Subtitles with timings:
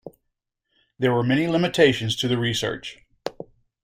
[0.97, 3.05] There were many limitations to the research.